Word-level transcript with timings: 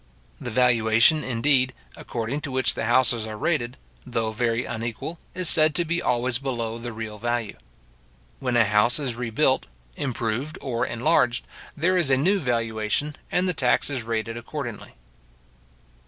The 0.39 0.49
valuation, 0.49 1.23
indeed, 1.23 1.73
according 1.95 2.41
to 2.41 2.51
which 2.51 2.73
the 2.73 2.85
houses 2.85 3.27
are 3.27 3.37
rated, 3.37 3.77
though 4.03 4.31
very 4.31 4.65
unequal, 4.65 5.19
is 5.35 5.47
said 5.47 5.75
to 5.75 5.85
be 5.85 6.01
always 6.01 6.39
below 6.39 6.79
the 6.79 6.91
real 6.91 7.19
value. 7.19 7.55
When 8.39 8.57
a 8.57 8.65
house 8.65 8.97
is 8.97 9.13
rebuilt, 9.13 9.67
improved, 9.95 10.57
or 10.59 10.87
enlarged, 10.87 11.45
there 11.77 11.97
is 11.99 12.09
a 12.09 12.17
new 12.17 12.39
valuation, 12.39 13.15
and 13.31 13.47
the 13.47 13.53
tax 13.53 13.91
is 13.91 14.01
rated 14.01 14.37
accordingly. 14.37 14.95